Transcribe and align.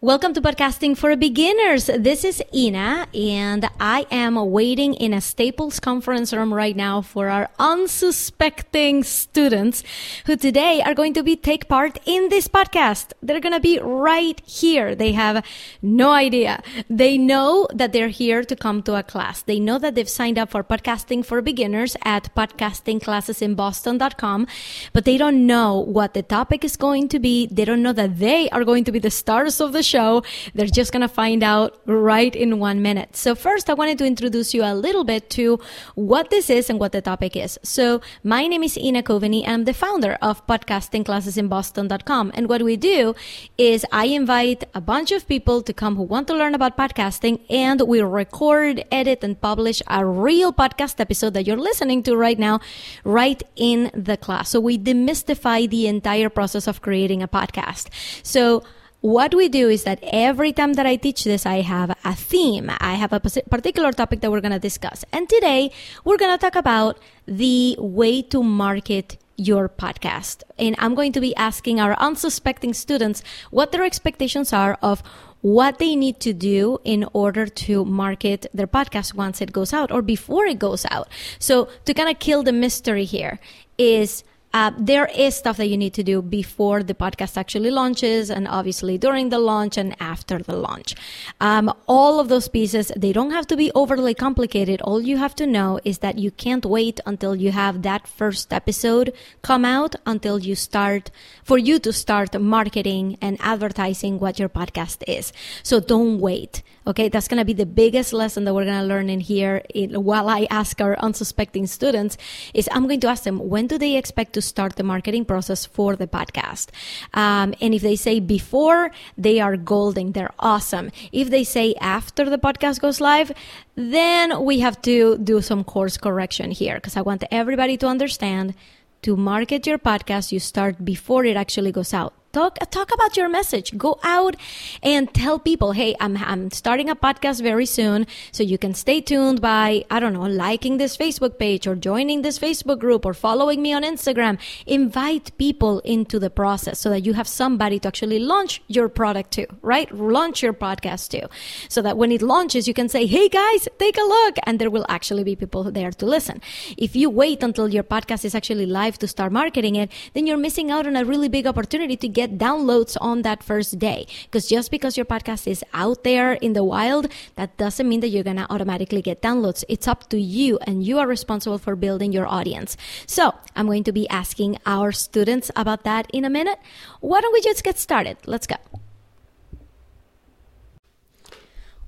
Welcome 0.00 0.32
to 0.34 0.40
Podcasting 0.40 0.96
for 0.96 1.16
Beginners. 1.16 1.86
This 1.86 2.24
is 2.24 2.40
Ina, 2.54 3.08
and 3.12 3.68
I 3.80 4.06
am 4.12 4.36
waiting 4.52 4.94
in 4.94 5.12
a 5.12 5.20
Staples 5.20 5.80
conference 5.80 6.32
room 6.32 6.54
right 6.54 6.76
now 6.76 7.02
for 7.02 7.28
our 7.28 7.50
unsuspecting 7.58 9.02
students 9.02 9.82
who 10.26 10.36
today 10.36 10.80
are 10.82 10.94
going 10.94 11.14
to 11.14 11.24
be 11.24 11.34
take 11.34 11.66
part 11.66 11.98
in 12.06 12.28
this 12.28 12.46
podcast. 12.46 13.12
They're 13.24 13.40
going 13.40 13.54
to 13.54 13.60
be 13.60 13.80
right 13.80 14.40
here. 14.46 14.94
They 14.94 15.10
have 15.14 15.44
no 15.82 16.12
idea. 16.12 16.62
They 16.88 17.18
know 17.18 17.66
that 17.74 17.92
they're 17.92 18.06
here 18.06 18.44
to 18.44 18.54
come 18.54 18.84
to 18.84 18.94
a 18.94 19.02
class. 19.02 19.42
They 19.42 19.58
know 19.58 19.80
that 19.80 19.96
they've 19.96 20.08
signed 20.08 20.38
up 20.38 20.50
for 20.50 20.62
Podcasting 20.62 21.24
for 21.24 21.42
Beginners 21.42 21.96
at 22.04 22.32
podcastingclassesinboston.com, 22.36 24.46
but 24.92 25.04
they 25.04 25.18
don't 25.18 25.44
know 25.44 25.80
what 25.80 26.14
the 26.14 26.22
topic 26.22 26.64
is 26.64 26.76
going 26.76 27.08
to 27.08 27.18
be. 27.18 27.48
They 27.48 27.64
don't 27.64 27.82
know 27.82 27.94
that 27.94 28.20
they 28.20 28.48
are 28.50 28.64
going 28.64 28.84
to 28.84 28.92
be 28.92 29.00
the 29.00 29.10
stars 29.10 29.60
of 29.60 29.72
the 29.72 29.87
show. 29.94 30.22
They're 30.54 30.66
just 30.80 30.92
going 30.92 31.06
to 31.08 31.14
find 31.22 31.42
out 31.42 31.80
right 31.86 32.34
in 32.34 32.58
one 32.58 32.82
minute. 32.82 33.16
So 33.16 33.34
first, 33.34 33.70
I 33.70 33.74
wanted 33.74 33.98
to 33.98 34.06
introduce 34.06 34.54
you 34.54 34.62
a 34.62 34.74
little 34.74 35.04
bit 35.04 35.30
to 35.30 35.58
what 35.94 36.30
this 36.30 36.50
is 36.50 36.68
and 36.70 36.78
what 36.78 36.92
the 36.92 37.00
topic 37.00 37.36
is. 37.36 37.58
So 37.62 38.00
my 38.22 38.46
name 38.46 38.62
is 38.62 38.76
Ina 38.76 39.02
Coveney. 39.02 39.46
I'm 39.46 39.64
the 39.64 39.74
founder 39.74 40.18
of 40.20 40.46
podcastingclassesinboston.com. 40.46 42.32
And 42.34 42.48
what 42.48 42.62
we 42.62 42.76
do 42.76 43.14
is 43.56 43.84
I 43.92 44.06
invite 44.06 44.64
a 44.74 44.80
bunch 44.80 45.10
of 45.12 45.26
people 45.26 45.62
to 45.62 45.72
come 45.72 45.96
who 45.96 46.02
want 46.02 46.26
to 46.28 46.34
learn 46.34 46.54
about 46.54 46.76
podcasting 46.76 47.40
and 47.50 47.80
we 47.82 48.00
record, 48.02 48.84
edit, 48.92 49.24
and 49.24 49.40
publish 49.40 49.82
a 49.86 50.04
real 50.04 50.52
podcast 50.52 51.00
episode 51.00 51.34
that 51.34 51.46
you're 51.46 51.56
listening 51.70 52.02
to 52.04 52.16
right 52.16 52.38
now, 52.38 52.60
right 53.04 53.42
in 53.56 53.90
the 53.94 54.16
class. 54.16 54.50
So 54.50 54.60
we 54.60 54.78
demystify 54.78 55.68
the 55.68 55.86
entire 55.86 56.28
process 56.28 56.66
of 56.66 56.82
creating 56.82 57.22
a 57.22 57.28
podcast. 57.28 57.88
So 58.22 58.62
what 59.00 59.34
we 59.34 59.48
do 59.48 59.68
is 59.68 59.84
that 59.84 60.00
every 60.02 60.52
time 60.52 60.74
that 60.74 60.86
I 60.86 60.96
teach 60.96 61.24
this, 61.24 61.46
I 61.46 61.60
have 61.60 61.96
a 62.04 62.14
theme. 62.14 62.70
I 62.80 62.94
have 62.94 63.12
a 63.12 63.20
particular 63.20 63.92
topic 63.92 64.20
that 64.20 64.30
we're 64.30 64.40
going 64.40 64.52
to 64.52 64.58
discuss. 64.58 65.04
And 65.12 65.28
today 65.28 65.70
we're 66.04 66.16
going 66.16 66.36
to 66.36 66.40
talk 66.40 66.56
about 66.56 66.98
the 67.26 67.76
way 67.78 68.22
to 68.22 68.42
market 68.42 69.16
your 69.36 69.68
podcast. 69.68 70.42
And 70.58 70.74
I'm 70.78 70.96
going 70.96 71.12
to 71.12 71.20
be 71.20 71.34
asking 71.36 71.78
our 71.78 71.94
unsuspecting 72.00 72.74
students 72.74 73.22
what 73.50 73.70
their 73.70 73.84
expectations 73.84 74.52
are 74.52 74.76
of 74.82 75.02
what 75.42 75.78
they 75.78 75.94
need 75.94 76.18
to 76.18 76.32
do 76.32 76.78
in 76.82 77.06
order 77.12 77.46
to 77.46 77.84
market 77.84 78.46
their 78.52 78.66
podcast 78.66 79.14
once 79.14 79.40
it 79.40 79.52
goes 79.52 79.72
out 79.72 79.92
or 79.92 80.02
before 80.02 80.46
it 80.46 80.58
goes 80.58 80.84
out. 80.90 81.08
So 81.38 81.68
to 81.84 81.94
kind 81.94 82.08
of 82.08 82.18
kill 82.18 82.42
the 82.42 82.52
mystery 82.52 83.04
here 83.04 83.38
is 83.78 84.24
uh, 84.54 84.72
there 84.78 85.06
is 85.14 85.36
stuff 85.36 85.56
that 85.58 85.68
you 85.68 85.76
need 85.76 85.94
to 85.94 86.02
do 86.02 86.22
before 86.22 86.82
the 86.82 86.94
podcast 86.94 87.36
actually 87.36 87.70
launches 87.70 88.30
and 88.30 88.48
obviously 88.48 88.96
during 88.96 89.28
the 89.28 89.38
launch 89.38 89.76
and 89.76 89.94
after 90.00 90.38
the 90.38 90.56
launch. 90.56 90.94
Um, 91.40 91.72
all 91.86 92.18
of 92.18 92.28
those 92.28 92.48
pieces, 92.48 92.90
they 92.96 93.12
don't 93.12 93.30
have 93.30 93.46
to 93.48 93.56
be 93.56 93.70
overly 93.74 94.14
complicated. 94.14 94.80
All 94.82 95.00
you 95.00 95.18
have 95.18 95.34
to 95.36 95.46
know 95.46 95.80
is 95.84 95.98
that 95.98 96.18
you 96.18 96.30
can't 96.30 96.64
wait 96.64 97.00
until 97.04 97.34
you 97.36 97.52
have 97.52 97.82
that 97.82 98.08
first 98.08 98.52
episode 98.52 99.12
come 99.42 99.64
out 99.64 99.94
until 100.06 100.38
you 100.38 100.54
start, 100.54 101.10
for 101.44 101.58
you 101.58 101.78
to 101.80 101.92
start 101.92 102.40
marketing 102.40 103.18
and 103.20 103.36
advertising 103.40 104.18
what 104.18 104.38
your 104.38 104.48
podcast 104.48 105.02
is. 105.06 105.32
So 105.62 105.80
don't 105.80 106.20
wait. 106.20 106.62
Okay. 106.88 107.10
That's 107.10 107.28
going 107.28 107.38
to 107.38 107.44
be 107.44 107.52
the 107.52 107.66
biggest 107.66 108.14
lesson 108.14 108.44
that 108.44 108.54
we're 108.54 108.64
going 108.64 108.80
to 108.80 108.86
learn 108.86 109.10
in 109.10 109.20
here 109.20 109.62
in, 109.74 109.92
while 110.02 110.28
I 110.28 110.46
ask 110.50 110.80
our 110.80 110.98
unsuspecting 110.98 111.66
students 111.66 112.16
is 112.54 112.66
I'm 112.72 112.88
going 112.88 113.00
to 113.00 113.08
ask 113.08 113.24
them, 113.24 113.38
when 113.38 113.66
do 113.66 113.76
they 113.76 113.96
expect 113.96 114.32
to 114.32 114.42
start 114.42 114.76
the 114.76 114.82
marketing 114.82 115.26
process 115.26 115.66
for 115.66 115.96
the 115.96 116.06
podcast. 116.06 116.68
Um, 117.12 117.54
and 117.60 117.74
if 117.74 117.82
they 117.82 117.94
say 117.94 118.20
before, 118.20 118.90
they 119.18 119.38
are 119.38 119.56
golden, 119.58 120.12
they're 120.12 120.32
awesome. 120.38 120.90
If 121.12 121.28
they 121.28 121.44
say 121.44 121.74
after 121.80 122.28
the 122.30 122.38
podcast 122.38 122.80
goes 122.80 123.00
live, 123.00 123.32
then 123.74 124.44
we 124.44 124.60
have 124.60 124.80
to 124.82 125.18
do 125.18 125.42
some 125.42 125.64
course 125.64 125.98
correction 125.98 126.50
here 126.50 126.76
because 126.76 126.96
I 126.96 127.02
want 127.02 127.22
everybody 127.30 127.76
to 127.78 127.86
understand 127.86 128.54
to 129.02 129.16
market 129.16 129.66
your 129.66 129.78
podcast, 129.78 130.32
you 130.32 130.40
start 130.40 130.84
before 130.84 131.24
it 131.24 131.36
actually 131.36 131.70
goes 131.70 131.94
out. 131.94 132.17
Talk, 132.30 132.58
talk 132.70 132.92
about 132.92 133.16
your 133.16 133.30
message. 133.30 133.78
Go 133.78 133.98
out 134.02 134.36
and 134.82 135.12
tell 135.14 135.38
people, 135.38 135.72
hey, 135.72 135.96
I'm, 135.98 136.18
I'm 136.18 136.50
starting 136.50 136.90
a 136.90 136.94
podcast 136.94 137.42
very 137.42 137.64
soon. 137.64 138.06
So 138.32 138.42
you 138.42 138.58
can 138.58 138.74
stay 138.74 139.00
tuned 139.00 139.40
by, 139.40 139.86
I 139.90 139.98
don't 139.98 140.12
know, 140.12 140.26
liking 140.26 140.76
this 140.76 140.94
Facebook 140.94 141.38
page 141.38 141.66
or 141.66 141.74
joining 141.74 142.20
this 142.20 142.38
Facebook 142.38 142.80
group 142.80 143.06
or 143.06 143.14
following 143.14 143.62
me 143.62 143.72
on 143.72 143.82
Instagram. 143.82 144.38
Invite 144.66 145.36
people 145.38 145.80
into 145.80 146.18
the 146.18 146.28
process 146.28 146.78
so 146.78 146.90
that 146.90 147.06
you 147.06 147.14
have 147.14 147.26
somebody 147.26 147.78
to 147.78 147.88
actually 147.88 148.18
launch 148.18 148.62
your 148.68 148.90
product 148.90 149.30
to, 149.32 149.46
right? 149.62 149.90
Launch 149.90 150.42
your 150.42 150.52
podcast 150.52 151.08
to. 151.08 151.28
So 151.70 151.80
that 151.80 151.96
when 151.96 152.12
it 152.12 152.20
launches, 152.20 152.68
you 152.68 152.74
can 152.74 152.90
say, 152.90 153.06
hey 153.06 153.30
guys, 153.30 153.68
take 153.78 153.96
a 153.96 154.02
look. 154.02 154.36
And 154.44 154.58
there 154.58 154.70
will 154.70 154.84
actually 154.90 155.24
be 155.24 155.34
people 155.34 155.64
there 155.64 155.92
to 155.92 156.04
listen. 156.04 156.42
If 156.76 156.94
you 156.94 157.08
wait 157.08 157.42
until 157.42 157.72
your 157.72 157.84
podcast 157.84 158.26
is 158.26 158.34
actually 158.34 158.66
live 158.66 158.98
to 158.98 159.08
start 159.08 159.32
marketing 159.32 159.76
it, 159.76 159.90
then 160.12 160.26
you're 160.26 160.36
missing 160.36 160.70
out 160.70 160.86
on 160.86 160.94
a 160.94 161.06
really 161.06 161.30
big 161.30 161.46
opportunity 161.46 161.96
to 161.96 162.17
get 162.18 162.36
downloads 162.36 162.96
on 163.00 163.22
that 163.22 163.46
first 163.46 163.78
day. 163.78 164.04
Because 164.24 164.48
just 164.48 164.72
because 164.74 164.98
your 164.98 165.06
podcast 165.06 165.46
is 165.46 165.62
out 165.72 166.02
there 166.02 166.32
in 166.46 166.52
the 166.52 166.64
wild, 166.64 167.06
that 167.36 167.56
doesn't 167.56 167.88
mean 167.88 168.00
that 168.00 168.08
you're 168.08 168.28
going 168.30 168.42
to 168.42 168.50
automatically 168.50 169.00
get 169.00 169.22
downloads. 169.22 169.62
It's 169.68 169.86
up 169.86 170.10
to 170.10 170.18
you 170.18 170.58
and 170.66 170.82
you 170.82 170.98
are 170.98 171.06
responsible 171.06 171.58
for 171.58 171.76
building 171.76 172.10
your 172.12 172.26
audience. 172.26 172.76
So 173.06 173.34
I'm 173.54 173.66
going 173.66 173.84
to 173.84 173.92
be 173.92 174.08
asking 174.08 174.58
our 174.66 174.90
students 174.90 175.52
about 175.54 175.84
that 175.84 176.10
in 176.12 176.24
a 176.24 176.30
minute. 176.30 176.58
Why 177.00 177.20
don't 177.20 177.32
we 177.32 177.40
just 177.40 177.62
get 177.62 177.78
started? 177.78 178.16
Let's 178.26 178.48
go. 178.48 178.56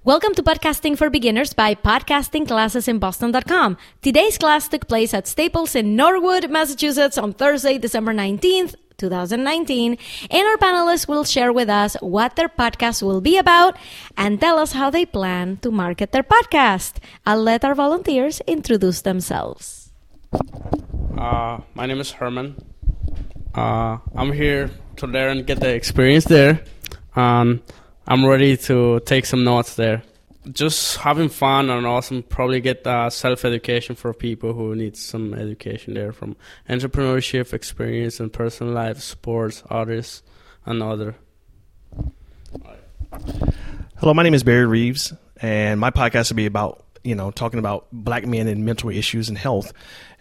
Welcome 0.02 0.34
to 0.36 0.42
Podcasting 0.42 0.96
for 0.96 1.10
Beginners 1.10 1.52
by 1.52 1.74
podcastingclassesinboston.com. 1.74 3.76
Today's 4.00 4.38
class 4.38 4.66
took 4.66 4.88
place 4.88 5.12
at 5.12 5.26
Staples 5.26 5.74
in 5.74 5.94
Norwood, 5.94 6.50
Massachusetts 6.50 7.18
on 7.18 7.34
Thursday, 7.34 7.76
December 7.76 8.14
19th, 8.14 8.76
2019, 9.00 9.96
and 10.30 10.46
our 10.46 10.58
panelists 10.58 11.08
will 11.08 11.24
share 11.24 11.52
with 11.52 11.68
us 11.68 11.96
what 12.00 12.36
their 12.36 12.48
podcast 12.48 13.02
will 13.02 13.22
be 13.22 13.38
about 13.38 13.76
and 14.16 14.40
tell 14.40 14.58
us 14.58 14.72
how 14.72 14.90
they 14.90 15.06
plan 15.06 15.56
to 15.64 15.70
market 15.70 16.12
their 16.12 16.22
podcast. 16.22 17.00
I'll 17.24 17.42
let 17.42 17.64
our 17.64 17.74
volunteers 17.74 18.40
introduce 18.46 19.00
themselves. 19.00 19.90
Uh, 21.16 21.60
my 21.72 21.86
name 21.86 22.00
is 22.00 22.12
Herman. 22.12 22.60
Uh, 23.54 23.98
I'm 24.14 24.32
here 24.32 24.70
to 24.96 25.06
learn 25.06 25.38
and 25.38 25.46
get 25.46 25.60
the 25.60 25.72
experience 25.72 26.26
there. 26.26 26.62
Um, 27.16 27.62
I'm 28.06 28.24
ready 28.26 28.56
to 28.68 29.00
take 29.00 29.24
some 29.24 29.42
notes 29.44 29.74
there 29.74 30.02
just 30.52 30.98
having 30.98 31.28
fun 31.28 31.70
and 31.70 31.86
awesome. 31.86 32.22
Probably 32.22 32.60
get 32.60 32.86
uh, 32.86 33.10
self 33.10 33.44
education 33.44 33.94
for 33.96 34.12
people 34.14 34.52
who 34.52 34.74
need 34.74 34.96
some 34.96 35.34
education 35.34 35.94
there 35.94 36.12
from 36.12 36.36
entrepreneurship 36.68 37.52
experience 37.52 38.20
and 38.20 38.32
personal 38.32 38.72
life, 38.72 39.00
sports, 39.00 39.62
artists, 39.68 40.22
and 40.64 40.82
other. 40.82 41.16
Hello, 43.98 44.14
my 44.14 44.22
name 44.22 44.34
is 44.34 44.42
Barry 44.42 44.66
Reeves, 44.66 45.12
and 45.42 45.78
my 45.78 45.90
podcast 45.90 46.30
will 46.30 46.36
be 46.36 46.46
about 46.46 46.84
you 47.04 47.14
know 47.14 47.30
talking 47.30 47.58
about 47.58 47.86
black 47.92 48.26
men 48.26 48.48
and 48.48 48.64
mental 48.64 48.90
issues 48.90 49.28
and 49.28 49.36
health. 49.36 49.72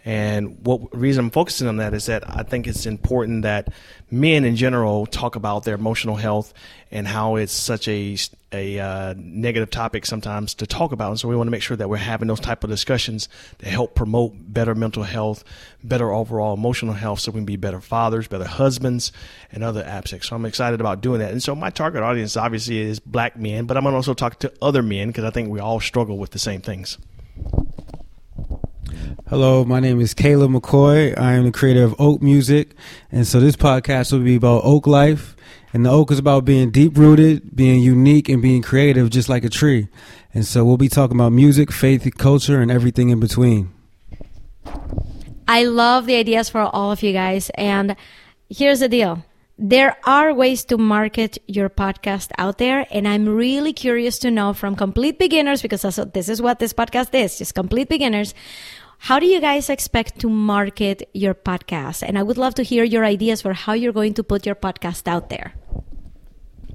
And 0.04 0.64
what 0.64 0.96
reason 0.96 1.26
I'm 1.26 1.30
focusing 1.30 1.68
on 1.68 1.76
that 1.76 1.92
is 1.92 2.06
that 2.06 2.24
I 2.28 2.42
think 2.42 2.66
it's 2.66 2.86
important 2.86 3.42
that 3.42 3.68
men 4.10 4.44
in 4.44 4.56
general 4.56 5.06
talk 5.06 5.36
about 5.36 5.64
their 5.64 5.74
emotional 5.74 6.16
health 6.16 6.54
and 6.90 7.06
how 7.06 7.36
it's 7.36 7.52
such 7.52 7.86
a 7.86 8.16
a 8.52 8.80
uh, 8.80 9.14
negative 9.16 9.70
topic 9.70 10.04
sometimes 10.04 10.54
to 10.54 10.66
talk 10.66 10.90
about. 10.90 11.10
And 11.10 11.20
so 11.20 11.28
we 11.28 11.36
want 11.36 11.46
to 11.46 11.52
make 11.52 11.62
sure 11.62 11.76
that 11.76 11.88
we're 11.88 11.98
having 11.98 12.26
those 12.26 12.40
type 12.40 12.64
of 12.64 12.70
discussions 12.70 13.28
to 13.58 13.68
help 13.68 13.94
promote 13.94 14.32
better 14.36 14.74
mental 14.74 15.04
health, 15.04 15.44
better 15.84 16.10
overall 16.10 16.54
emotional 16.54 16.94
health, 16.94 17.20
so 17.20 17.30
we 17.30 17.38
can 17.38 17.44
be 17.44 17.56
better 17.56 17.80
fathers, 17.80 18.26
better 18.26 18.46
husbands, 18.46 19.12
and 19.52 19.62
other 19.62 19.84
aspects. 19.84 20.28
So 20.28 20.36
I'm 20.36 20.46
excited 20.46 20.80
about 20.80 21.00
doing 21.00 21.20
that. 21.20 21.30
And 21.30 21.42
so 21.42 21.54
my 21.54 21.70
target 21.70 22.02
audience 22.02 22.36
obviously 22.36 22.78
is 22.78 22.98
black 22.98 23.36
men, 23.36 23.66
but 23.66 23.76
I'm 23.76 23.84
going 23.84 23.92
to 23.92 23.96
also 23.96 24.14
talk 24.14 24.40
to 24.40 24.52
other 24.60 24.82
men 24.82 25.08
because 25.08 25.24
I 25.24 25.30
think 25.30 25.48
we 25.48 25.60
all 25.60 25.78
struggle 25.78 26.18
with 26.18 26.30
the 26.30 26.40
same 26.40 26.60
things. 26.60 26.98
Hello, 29.28 29.64
my 29.64 29.80
name 29.80 30.00
is 30.00 30.14
Caleb 30.14 30.52
McCoy. 30.52 31.18
I 31.18 31.32
am 31.32 31.44
the 31.44 31.50
creator 31.50 31.82
of 31.82 31.94
Oak 31.98 32.22
Music. 32.22 32.74
And 33.10 33.26
so 33.26 33.40
this 33.40 33.56
podcast 33.56 34.12
will 34.12 34.20
be 34.20 34.36
about 34.36 34.62
Oak 34.64 34.86
life. 34.86 35.34
And 35.72 35.84
the 35.84 35.90
Oak 35.90 36.10
is 36.10 36.18
about 36.18 36.44
being 36.44 36.70
deep 36.70 36.96
rooted, 36.96 37.54
being 37.54 37.82
unique, 37.82 38.28
and 38.28 38.40
being 38.40 38.62
creative, 38.62 39.10
just 39.10 39.28
like 39.28 39.44
a 39.44 39.48
tree. 39.48 39.88
And 40.32 40.44
so 40.44 40.64
we'll 40.64 40.76
be 40.76 40.88
talking 40.88 41.16
about 41.16 41.32
music, 41.32 41.72
faith, 41.72 42.08
culture, 42.18 42.60
and 42.60 42.70
everything 42.70 43.08
in 43.08 43.20
between. 43.20 43.72
I 45.48 45.64
love 45.64 46.06
the 46.06 46.16
ideas 46.16 46.48
for 46.48 46.60
all 46.60 46.92
of 46.92 47.02
you 47.02 47.12
guys. 47.12 47.50
And 47.54 47.96
here's 48.48 48.80
the 48.80 48.88
deal 48.88 49.24
there 49.62 49.98
are 50.04 50.32
ways 50.32 50.64
to 50.64 50.78
market 50.78 51.36
your 51.46 51.68
podcast 51.68 52.30
out 52.38 52.56
there. 52.56 52.86
And 52.90 53.06
I'm 53.06 53.28
really 53.28 53.74
curious 53.74 54.18
to 54.20 54.30
know 54.30 54.54
from 54.54 54.74
complete 54.74 55.18
beginners, 55.18 55.60
because 55.60 55.82
this 56.14 56.28
is 56.30 56.40
what 56.40 56.60
this 56.60 56.72
podcast 56.72 57.14
is, 57.14 57.36
just 57.36 57.54
complete 57.54 57.88
beginners. 57.90 58.32
How 59.00 59.18
do 59.18 59.24
you 59.24 59.40
guys 59.40 59.70
expect 59.70 60.18
to 60.20 60.28
market 60.28 61.08
your 61.14 61.32
podcast? 61.32 62.02
And 62.06 62.18
I 62.18 62.22
would 62.22 62.36
love 62.36 62.54
to 62.56 62.62
hear 62.62 62.84
your 62.84 63.02
ideas 63.02 63.40
for 63.40 63.54
how 63.54 63.72
you're 63.72 63.94
going 63.94 64.12
to 64.14 64.22
put 64.22 64.44
your 64.44 64.54
podcast 64.54 65.08
out 65.08 65.30
there. 65.30 65.54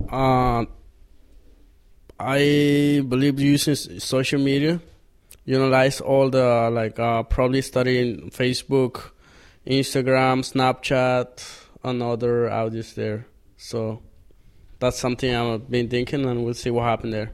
Uh, 0.10 0.66
I 2.19 3.04
believe 3.07 3.39
using 3.39 3.75
social 4.00 4.42
media, 4.42 4.81
utilize 5.45 6.01
all 6.01 6.31
the 6.31 6.69
like 6.74 6.98
uh, 6.98 7.22
probably 7.24 7.62
studying 7.62 8.31
Facebook, 8.31 9.12
Instagram, 9.68 10.42
Snapchat, 10.42 11.45
and 11.83 12.01
other 12.01 12.50
outlets 12.50 12.94
there. 12.94 13.27
So 13.56 14.01
that's 14.80 14.98
something 14.98 15.33
I've 15.33 15.69
been 15.69 15.89
thinking, 15.89 16.25
and 16.25 16.44
we'll 16.44 16.56
see 16.56 16.72
what 16.72 16.86
happens 16.86 17.13
there. 17.13 17.33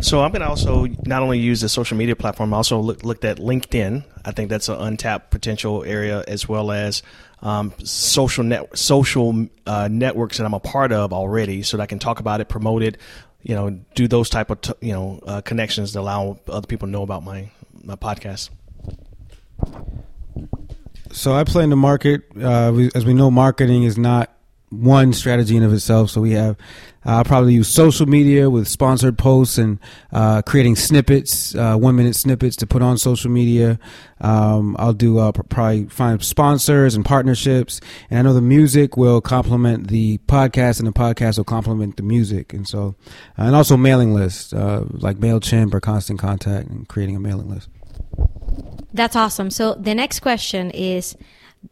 So 0.00 0.22
I'm 0.22 0.32
going 0.32 0.40
to 0.40 0.48
also 0.48 0.86
not 1.04 1.22
only 1.22 1.38
use 1.38 1.60
the 1.60 1.68
social 1.68 1.96
media 1.96 2.16
platform, 2.16 2.54
I 2.54 2.56
also 2.56 2.80
look, 2.80 3.04
looked 3.04 3.24
at 3.24 3.36
LinkedIn. 3.36 4.04
I 4.24 4.32
think 4.32 4.48
that's 4.48 4.68
an 4.68 4.76
untapped 4.76 5.30
potential 5.30 5.84
area, 5.84 6.24
as 6.26 6.48
well 6.48 6.72
as 6.72 7.02
um, 7.42 7.74
social 7.84 8.44
net 8.44 8.76
social 8.76 9.46
uh, 9.66 9.88
networks 9.90 10.38
that 10.38 10.44
I'm 10.44 10.54
a 10.54 10.60
part 10.60 10.92
of 10.92 11.12
already, 11.12 11.62
so 11.62 11.76
that 11.76 11.82
I 11.82 11.86
can 11.86 11.98
talk 11.98 12.18
about 12.18 12.40
it, 12.40 12.48
promote 12.48 12.82
it, 12.82 12.96
you 13.42 13.54
know, 13.54 13.70
do 13.94 14.08
those 14.08 14.30
type 14.30 14.50
of 14.50 14.60
t- 14.60 14.72
you 14.80 14.92
know 14.92 15.20
uh, 15.26 15.40
connections 15.42 15.92
to 15.92 16.00
allow 16.00 16.38
other 16.48 16.66
people 16.66 16.88
to 16.88 16.92
know 16.92 17.02
about 17.02 17.22
my 17.22 17.50
my 17.84 17.96
podcast. 17.96 18.50
So 21.12 21.34
I 21.34 21.44
play 21.44 21.64
in 21.64 21.70
the 21.70 21.76
market. 21.76 22.22
Uh, 22.40 22.72
we, 22.74 22.90
as 22.94 23.04
we 23.04 23.14
know, 23.14 23.30
marketing 23.30 23.82
is 23.82 23.98
not 23.98 24.34
one 24.70 25.12
strategy 25.12 25.56
in 25.56 25.62
of 25.62 25.72
itself. 25.72 26.10
So 26.10 26.20
we 26.20 26.32
have, 26.32 26.56
uh, 27.04 27.16
I'll 27.16 27.24
probably 27.24 27.54
use 27.54 27.68
social 27.68 28.06
media 28.06 28.48
with 28.48 28.68
sponsored 28.68 29.18
posts 29.18 29.58
and 29.58 29.80
uh, 30.12 30.42
creating 30.42 30.76
snippets, 30.76 31.54
uh, 31.56 31.76
one 31.76 31.96
minute 31.96 32.14
snippets 32.14 32.56
to 32.56 32.66
put 32.66 32.80
on 32.80 32.96
social 32.96 33.30
media. 33.30 33.78
Um, 34.20 34.76
I'll 34.78 34.92
do 34.92 35.18
uh, 35.18 35.32
probably 35.32 35.86
find 35.86 36.22
sponsors 36.22 36.94
and 36.94 37.04
partnerships. 37.04 37.80
And 38.10 38.20
I 38.20 38.22
know 38.22 38.32
the 38.32 38.40
music 38.40 38.96
will 38.96 39.20
complement 39.20 39.88
the 39.88 40.18
podcast, 40.28 40.78
and 40.78 40.86
the 40.86 40.92
podcast 40.92 41.36
will 41.38 41.44
complement 41.44 41.96
the 41.96 42.04
music. 42.04 42.52
And 42.52 42.66
so, 42.66 42.94
uh, 43.38 43.42
and 43.42 43.56
also 43.56 43.76
mailing 43.76 44.14
lists 44.14 44.52
uh, 44.52 44.84
like 44.90 45.16
Mailchimp 45.16 45.74
or 45.74 45.80
Constant 45.80 46.20
Contact, 46.20 46.68
and 46.68 46.86
creating 46.86 47.16
a 47.16 47.20
mailing 47.20 47.50
list. 47.50 47.68
That's 48.92 49.16
awesome. 49.16 49.50
So 49.50 49.74
the 49.74 49.94
next 49.94 50.20
question 50.20 50.70
is, 50.70 51.16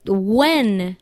when 0.04 0.96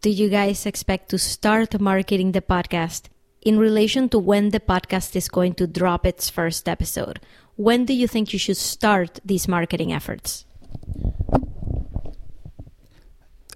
do 0.00 0.10
you 0.10 0.28
guys 0.28 0.66
expect 0.66 1.08
to 1.10 1.18
start 1.18 1.80
marketing 1.80 2.32
the 2.32 2.40
podcast 2.40 3.04
in 3.42 3.58
relation 3.58 4.08
to 4.10 4.18
when 4.18 4.50
the 4.50 4.60
podcast 4.60 5.16
is 5.16 5.28
going 5.28 5.54
to 5.54 5.66
drop 5.66 6.06
its 6.06 6.30
first 6.30 6.68
episode? 6.68 7.20
When 7.56 7.84
do 7.84 7.92
you 7.92 8.06
think 8.06 8.32
you 8.32 8.38
should 8.38 8.56
start 8.56 9.18
these 9.24 9.48
marketing 9.48 9.92
efforts? 9.92 10.44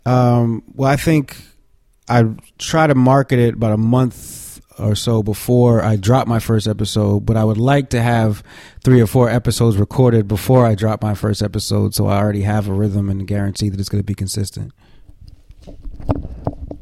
Um, 0.05 0.65
well, 0.75 0.91
I 0.91 0.97
think 0.97 1.37
I 2.09 2.25
try 2.59 2.89
to 2.89 2.95
market 2.97 3.39
it 3.39 3.55
about 3.55 3.73
a 3.73 3.77
month 3.77 4.61
or 4.79 4.97
so 4.97 5.23
before 5.23 5.83
I 5.83 5.95
drop 5.95 6.27
my 6.27 6.41
first 6.41 6.67
episode, 6.67 7.25
but 7.25 7.37
I 7.37 7.45
would 7.45 7.59
like 7.59 7.91
to 7.91 8.03
have 8.03 8.43
three 8.83 9.01
or 9.01 9.07
four 9.07 9.29
episodes 9.31 9.77
recorded 9.77 10.27
before 10.27 10.67
I 10.67 10.75
drop 10.75 11.03
my 11.03 11.15
first 11.15 11.41
episode 11.41 11.95
so 11.95 12.09
I 12.09 12.19
already 12.19 12.43
have 12.43 12.69
a 12.69 12.73
rhythm 12.73 13.09
and 13.09 13.27
guarantee 13.29 13.69
that 13.69 13.79
it's 13.79 13.89
going 13.89 14.03
to 14.03 14.07
be 14.07 14.15
consistent. 14.15 14.73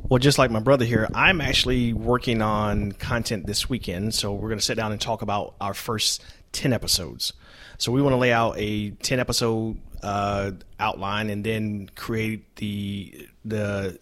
Well, 0.09 0.19
just 0.19 0.39
like 0.39 0.51
my 0.51 0.59
brother 0.59 0.85
here, 0.85 1.09
I'm 1.15 1.41
actually 1.41 1.93
working 1.93 2.43
on 2.43 2.91
content 2.93 3.47
this 3.47 3.69
weekend. 3.69 4.13
So 4.13 4.33
we're 4.33 4.49
going 4.49 4.59
to 4.59 4.65
sit 4.65 4.75
down 4.75 4.91
and 4.91 5.01
talk 5.01 5.23
about 5.23 5.55
our 5.61 5.73
first 5.73 6.25
10 6.51 6.73
episodes. 6.73 7.33
So 7.79 7.93
we 7.93 8.03
want 8.03 8.15
to 8.15 8.17
lay 8.19 8.33
out 8.33 8.55
a 8.59 8.91
10 8.91 9.21
episode 9.21 9.79
uh, 10.03 10.51
outline 10.81 11.31
and 11.31 11.45
then 11.45 11.91
create 11.95 12.57
the 12.57 13.29
the 13.45 13.99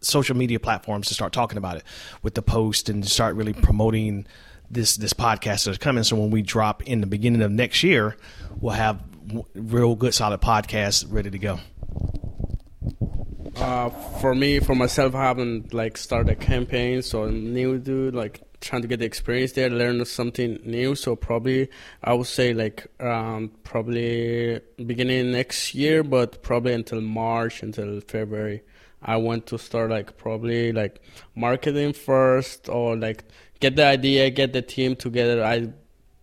social 0.00 0.36
media 0.36 0.58
platforms 0.58 1.08
to 1.08 1.14
start 1.14 1.32
talking 1.32 1.58
about 1.58 1.76
it 1.76 1.84
with 2.22 2.34
the 2.34 2.42
post 2.42 2.88
and 2.88 3.06
start 3.06 3.36
really 3.36 3.52
promoting 3.52 4.26
this 4.70 4.96
this 4.96 5.12
podcast 5.12 5.66
that's 5.66 5.78
coming. 5.78 6.02
So 6.02 6.16
when 6.16 6.30
we 6.30 6.42
drop 6.42 6.82
in 6.82 7.00
the 7.00 7.06
beginning 7.06 7.42
of 7.42 7.52
next 7.52 7.82
year, 7.82 8.16
we'll 8.60 8.74
have 8.74 9.00
real 9.54 9.94
good 9.94 10.14
solid 10.14 10.40
podcasts 10.40 11.06
ready 11.08 11.30
to 11.30 11.38
go. 11.38 11.60
Uh, 13.62 13.90
for 14.20 14.34
me, 14.34 14.58
for 14.58 14.74
myself, 14.74 15.14
I 15.14 15.22
haven't 15.22 15.72
like 15.72 15.96
started 15.96 16.32
a 16.32 16.34
campaign, 16.34 17.00
so 17.00 17.22
I'm 17.22 17.54
new 17.54 17.78
to 17.78 18.10
like 18.10 18.40
trying 18.60 18.82
to 18.82 18.88
get 18.88 18.98
the 18.98 19.04
experience 19.06 19.52
there, 19.52 19.70
learn 19.70 20.04
something 20.04 20.58
new. 20.64 20.96
So 20.96 21.14
probably 21.14 21.68
I 22.02 22.12
would 22.14 22.26
say 22.26 22.54
like 22.54 22.88
around 22.98 23.62
probably 23.62 24.58
beginning 24.84 25.30
next 25.30 25.76
year, 25.76 26.02
but 26.02 26.42
probably 26.42 26.72
until 26.72 27.00
March, 27.00 27.62
until 27.62 28.00
February. 28.00 28.62
I 29.00 29.16
want 29.18 29.46
to 29.46 29.58
start 29.58 29.90
like 29.90 30.16
probably 30.16 30.72
like 30.72 31.00
marketing 31.36 31.92
first 31.92 32.68
or 32.68 32.96
like 32.96 33.22
get 33.60 33.76
the 33.76 33.84
idea, 33.84 34.28
get 34.30 34.52
the 34.52 34.62
team 34.62 34.96
together. 34.96 35.44
I 35.44 35.68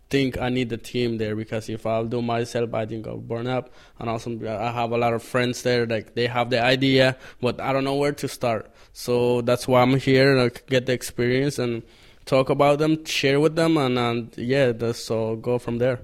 think 0.09 0.39
I 0.39 0.50
need 0.50 0.69
the 0.69 0.77
team 0.77 1.17
there 1.17 1.35
because 1.35 1.69
if 1.69 1.85
I'll 1.85 2.06
do 2.06 2.21
myself, 2.21 2.73
I 2.73 2.85
think 2.85 3.07
I'll 3.07 3.17
burn 3.17 3.47
up. 3.47 3.71
And 4.00 4.09
also, 4.09 4.38
I 4.47 4.71
have 4.71 4.91
a 4.91 4.97
lot 4.97 5.13
of 5.13 5.23
friends 5.23 5.61
there, 5.61 5.85
like 5.85 6.15
they 6.15 6.27
have 6.27 6.50
the 6.50 6.61
idea, 6.61 7.17
but 7.41 7.59
I 7.61 7.73
don't 7.73 7.83
know 7.83 7.95
where 7.95 8.13
to 8.13 8.27
start. 8.27 8.71
So 8.94 9.41
that's 9.41 9.67
why 9.67 9.81
I'm 9.81 9.97
here, 10.00 10.35
like 10.35 10.65
get 10.67 10.85
the 10.85 10.94
experience 10.94 11.59
and 11.59 11.83
talk 12.25 12.50
about 12.50 12.79
them, 12.79 13.06
share 13.06 13.39
with 13.39 13.56
them, 13.56 13.77
and, 13.77 13.97
and 13.97 14.38
yeah, 14.38 14.71
that's 14.71 15.00
so 15.00 15.35
go 15.35 15.59
from 15.59 15.77
there. 15.77 16.00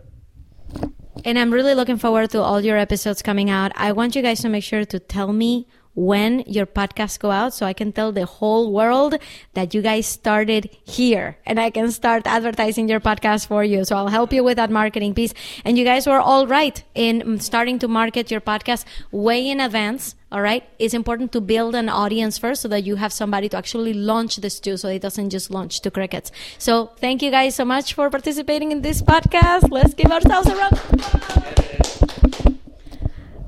And 1.24 1.40
I'm 1.40 1.52
really 1.52 1.74
looking 1.74 1.98
forward 1.98 2.30
to 2.32 2.42
all 2.42 2.62
your 2.62 2.78
episodes 2.78 3.22
coming 3.22 3.50
out. 3.50 3.72
I 3.76 3.92
want 3.94 4.16
you 4.16 4.22
guys 4.22 4.42
to 4.42 4.50
make 4.50 4.64
sure 4.64 4.86
to 4.86 5.00
tell 5.00 5.32
me 5.32 5.68
when 5.96 6.42
your 6.46 6.66
podcasts 6.66 7.18
go 7.18 7.32
out 7.32 7.54
so 7.54 7.66
I 7.66 7.74
can 7.74 7.92
tell 7.92 8.12
the 8.12 8.26
whole 8.26 8.72
world 8.72 9.16
that 9.54 9.74
you 9.74 9.82
guys 9.82 10.06
started 10.06 10.70
here 10.84 11.38
and 11.46 11.60
I 11.60 11.70
can 11.70 11.92
start 11.92 12.28
advertising 12.28 12.90
your 12.90 13.00
podcast 13.00 13.48
for 13.48 13.64
you. 13.64 13.86
So 13.86 13.96
I'll 13.96 14.10
help 14.10 14.34
you 14.34 14.44
with 14.44 14.58
that 14.58 14.70
marketing 14.70 15.14
piece. 15.14 15.34
And 15.64 15.78
you 15.78 15.86
guys 15.86 16.06
were 16.06 16.20
all 16.20 16.48
right 16.48 16.84
in 16.94 17.22
mm, 17.22 17.42
starting 17.42 17.80
to 17.80 17.88
market 17.88 18.30
your 18.30 18.42
podcast 18.42 18.84
way 19.12 19.48
in 19.50 19.60
advance. 19.60 20.16
All 20.32 20.42
right. 20.42 20.68
It's 20.80 20.94
important 20.94 21.32
to 21.32 21.40
build 21.40 21.76
an 21.76 21.88
audience 21.88 22.38
first 22.38 22.62
so 22.62 22.68
that 22.68 22.84
you 22.84 22.98
have 22.98 23.14
somebody 23.14 23.48
to 23.50 23.58
actually 23.58 23.94
launch 23.94 24.36
this 24.38 24.60
to 24.62 24.78
so 24.78 24.90
it 24.90 25.02
doesn't 25.02 25.30
just 25.30 25.50
launch 25.50 25.80
to 25.82 25.92
crickets. 25.92 26.32
So 26.58 26.92
thank 26.98 27.22
you 27.22 27.32
guys 27.32 27.56
so 27.56 27.64
much 27.64 27.94
for 27.94 28.10
participating 28.10 28.74
in 28.74 28.82
this 28.82 29.02
podcast. 29.02 29.72
Let's 29.72 29.94
give 29.94 30.12
ourselves 30.12 30.50
a 30.50 30.56
round. 30.56 30.78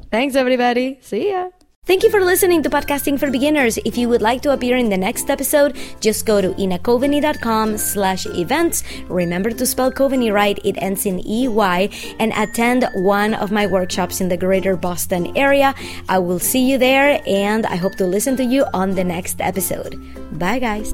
Thanks, 0.09 0.35
everybody. 0.35 0.99
See 1.01 1.31
ya. 1.31 1.49
Thank 1.87 2.03
you 2.03 2.09
for 2.11 2.19
listening 2.19 2.61
to 2.63 2.69
Podcasting 2.69 3.17
for 3.17 3.31
Beginners. 3.31 3.77
If 3.85 3.97
you 3.97 4.09
would 4.09 4.21
like 4.21 4.41
to 4.41 4.51
appear 4.51 4.75
in 4.75 4.89
the 4.89 4.97
next 4.97 5.29
episode, 5.29 5.77
just 6.01 6.25
go 6.25 6.41
to 6.41 6.49
inacoveney.com 6.49 7.77
slash 7.77 8.25
events. 8.25 8.83
Remember 9.07 9.51
to 9.51 9.65
spell 9.65 9.89
Coveney 9.89 10.33
right. 10.33 10.59
It 10.65 10.75
ends 10.79 11.05
in 11.05 11.25
EY 11.25 11.89
and 12.19 12.33
attend 12.35 12.89
one 12.93 13.35
of 13.35 13.51
my 13.51 13.65
workshops 13.67 14.19
in 14.19 14.27
the 14.27 14.35
greater 14.35 14.75
Boston 14.75 15.31
area. 15.37 15.73
I 16.09 16.19
will 16.19 16.39
see 16.39 16.69
you 16.69 16.77
there 16.77 17.21
and 17.25 17.65
I 17.65 17.77
hope 17.77 17.95
to 17.95 18.05
listen 18.05 18.35
to 18.35 18.43
you 18.43 18.65
on 18.73 18.95
the 18.95 19.05
next 19.05 19.39
episode. 19.39 19.95
Bye 20.37 20.59
guys. 20.59 20.93